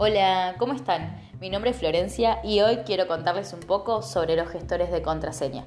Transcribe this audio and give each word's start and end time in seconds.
Hola, 0.00 0.54
¿cómo 0.60 0.74
están? 0.74 1.20
Mi 1.40 1.50
nombre 1.50 1.72
es 1.72 1.76
Florencia 1.76 2.38
y 2.44 2.60
hoy 2.60 2.76
quiero 2.86 3.08
contarles 3.08 3.52
un 3.52 3.58
poco 3.58 4.00
sobre 4.00 4.36
los 4.36 4.46
gestores 4.46 4.92
de 4.92 5.02
contraseña. 5.02 5.64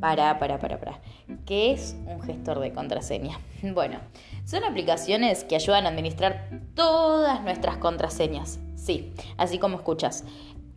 Para, 0.00 0.36
para, 0.40 0.58
para, 0.58 0.80
para. 0.80 1.00
¿Qué 1.46 1.70
es 1.70 1.96
un 2.08 2.20
gestor 2.20 2.58
de 2.58 2.72
contraseña? 2.72 3.38
Bueno, 3.62 4.00
son 4.44 4.64
aplicaciones 4.64 5.44
que 5.44 5.54
ayudan 5.54 5.86
a 5.86 5.90
administrar 5.90 6.50
todas 6.74 7.40
nuestras 7.42 7.76
contraseñas. 7.76 8.58
Sí, 8.74 9.14
así 9.36 9.60
como 9.60 9.76
escuchas. 9.76 10.24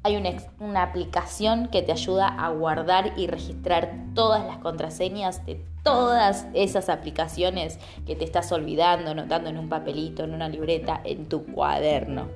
Hay 0.04 0.16
una, 0.16 0.34
una, 0.60 0.84
aplicación 0.84 1.70
que 1.70 1.82
te 1.82 1.94
ayuda 1.94 2.28
a 2.28 2.50
guardar 2.50 3.14
y 3.18 3.26
registrar 3.26 3.96
todas 4.14 4.46
las 4.46 4.58
contraseñas 4.58 5.44
de 5.48 5.66
todas 5.82 6.46
esas 6.54 6.88
aplicaciones 6.88 7.80
que 8.06 8.16
te 8.16 8.26
estás 8.26 8.52
olvidando, 8.52 9.10
anotando 9.10 9.50
en 9.50 9.58
un 9.58 9.70
papelito, 9.70 10.24
en 10.24 10.36
una 10.36 10.50
libreta, 10.50 11.02
en 11.04 11.28
tu 11.28 11.48
cuaderno. 11.48 12.28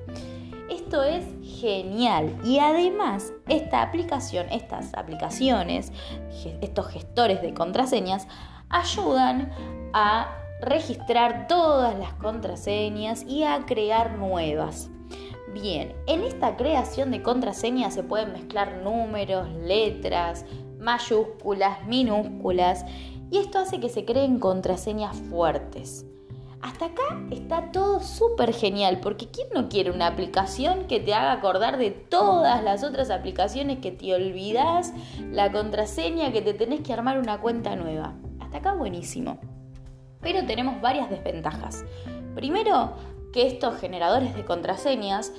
Esto 0.69 1.03
es 1.03 1.25
genial 1.43 2.35
y 2.43 2.59
además 2.59 3.33
esta 3.47 3.83
aplicación, 3.83 4.47
estas 4.49 4.93
aplicaciones, 4.95 5.91
estos 6.61 6.87
gestores 6.87 7.41
de 7.41 7.53
contraseñas 7.53 8.27
ayudan 8.69 9.51
a 9.93 10.35
registrar 10.61 11.47
todas 11.47 11.97
las 11.99 12.13
contraseñas 12.13 13.23
y 13.27 13.43
a 13.43 13.65
crear 13.65 14.17
nuevas. 14.17 14.89
Bien, 15.53 15.93
en 16.07 16.23
esta 16.23 16.57
creación 16.57 17.11
de 17.11 17.21
contraseñas 17.21 17.93
se 17.93 18.03
pueden 18.03 18.33
mezclar 18.33 18.81
números, 18.83 19.47
letras, 19.53 20.45
mayúsculas, 20.79 21.85
minúsculas 21.85 22.85
y 23.31 23.37
esto 23.37 23.59
hace 23.59 23.79
que 23.79 23.89
se 23.89 24.03
creen 24.03 24.39
contraseñas 24.39 25.15
fuertes. 25.29 26.05
Hasta 26.65 26.85
acá 26.85 27.03
está 27.29 27.71
todo 27.71 27.99
súper 27.99 28.51
genial, 28.51 28.99
porque 28.99 29.27
¿quién 29.27 29.49
no 29.53 29.69
quiere 29.69 29.91
una 29.91 30.07
aplicación 30.07 30.87
que 30.87 30.99
te 30.99 31.13
haga 31.13 31.31
acordar 31.31 31.77
de 31.77 31.91
todas 31.91 32.63
las 32.63 32.83
otras 32.83 33.11
aplicaciones 33.11 33.77
que 33.77 33.91
te 33.91 34.15
olvidas 34.15 34.91
la 35.31 35.51
contraseña, 35.51 36.31
que 36.31 36.41
te 36.41 36.55
tenés 36.55 36.81
que 36.81 36.91
armar 36.91 37.19
una 37.19 37.39
cuenta 37.39 37.75
nueva? 37.75 38.15
Hasta 38.39 38.57
acá 38.57 38.73
buenísimo. 38.73 39.37
Pero 40.21 40.43
tenemos 40.47 40.81
varias 40.81 41.07
desventajas. 41.11 41.85
Primero, 42.33 42.93
que 43.31 43.45
estos 43.45 43.79
generadores 43.79 44.35
de 44.35 44.43
contraseñas, 44.43 45.33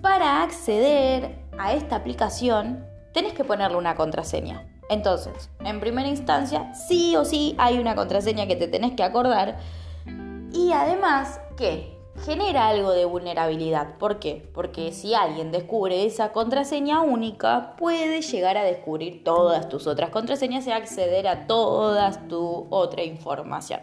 para 0.00 0.42
acceder 0.42 1.38
a 1.58 1.74
esta 1.74 1.96
aplicación, 1.96 2.86
tenés 3.12 3.34
que 3.34 3.44
ponerle 3.44 3.76
una 3.76 3.94
contraseña. 3.94 4.66
Entonces, 4.88 5.50
en 5.60 5.80
primera 5.80 6.08
instancia, 6.08 6.72
sí 6.72 7.14
o 7.14 7.26
sí 7.26 7.54
hay 7.58 7.78
una 7.78 7.94
contraseña 7.94 8.46
que 8.46 8.56
te 8.56 8.68
tenés 8.68 8.94
que 8.94 9.02
acordar 9.02 9.58
y 10.54 10.72
además, 10.72 11.40
¿qué? 11.56 11.98
Genera 12.24 12.68
algo 12.68 12.92
de 12.92 13.04
vulnerabilidad. 13.04 13.98
¿Por 13.98 14.20
qué? 14.20 14.48
Porque 14.54 14.92
si 14.92 15.14
alguien 15.14 15.50
descubre 15.50 16.06
esa 16.06 16.30
contraseña 16.30 17.02
única, 17.02 17.74
puede 17.76 18.22
llegar 18.22 18.56
a 18.56 18.62
descubrir 18.62 19.24
todas 19.24 19.68
tus 19.68 19.88
otras 19.88 20.10
contraseñas 20.10 20.66
y 20.68 20.70
acceder 20.70 21.26
a 21.26 21.48
toda 21.48 22.28
tu 22.28 22.68
otra 22.70 23.02
información. 23.02 23.80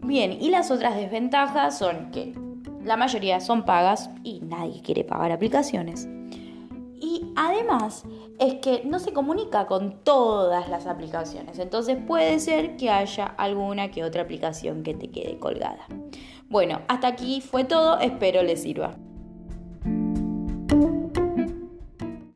Bien, 0.00 0.32
y 0.32 0.48
las 0.48 0.70
otras 0.70 0.96
desventajas 0.96 1.78
son 1.78 2.10
que 2.10 2.34
la 2.82 2.96
mayoría 2.96 3.40
son 3.40 3.64
pagas 3.64 4.08
y 4.22 4.40
nadie 4.40 4.80
quiere 4.82 5.04
pagar 5.04 5.30
aplicaciones. 5.30 6.08
Además 7.36 8.04
es 8.38 8.54
que 8.54 8.82
no 8.84 8.98
se 8.98 9.12
comunica 9.12 9.66
con 9.66 10.02
todas 10.04 10.68
las 10.68 10.86
aplicaciones. 10.86 11.58
Entonces 11.58 11.96
puede 12.06 12.38
ser 12.40 12.76
que 12.76 12.90
haya 12.90 13.26
alguna 13.26 13.90
que 13.90 14.04
otra 14.04 14.22
aplicación 14.22 14.82
que 14.82 14.94
te 14.94 15.10
quede 15.10 15.38
colgada. 15.38 15.86
Bueno, 16.48 16.82
hasta 16.88 17.08
aquí 17.08 17.40
fue 17.40 17.64
todo. 17.64 17.98
Espero 17.98 18.42
les 18.42 18.62
sirva. 18.62 18.96